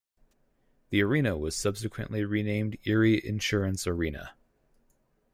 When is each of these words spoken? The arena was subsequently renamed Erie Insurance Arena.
The 0.89 1.03
arena 1.03 1.37
was 1.37 1.55
subsequently 1.55 2.25
renamed 2.25 2.75
Erie 2.85 3.21
Insurance 3.23 3.85
Arena. 3.85 4.33